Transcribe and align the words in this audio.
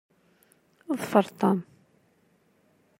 Ḍfer 1.01 1.25
Tom. 1.39 1.59